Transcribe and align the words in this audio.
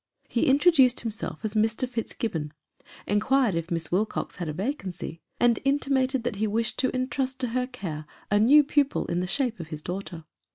He 0.27 0.47
introduced 0.47 1.01
himself 1.01 1.45
as 1.45 1.53
Mr. 1.53 1.87
Fitzgibbon, 1.87 2.53
inquired 3.05 3.53
if 3.53 3.69
Miss 3.69 3.91
Wilcox 3.91 4.37
had 4.37 4.49
a 4.49 4.53
vacancy, 4.53 5.21
and 5.39 5.59
intimated 5.63 6.23
that 6.23 6.37
he 6.37 6.47
wished 6.47 6.79
to 6.79 6.89
intrust 6.89 7.37
to 7.41 7.49
her 7.49 7.67
care 7.67 8.07
a 8.31 8.39
new 8.39 8.63
pupil 8.63 9.05
in 9.05 9.19
the 9.19 9.27
shape 9.27 9.59
of 9.59 9.67
his 9.67 9.83
daughter. 9.83 10.23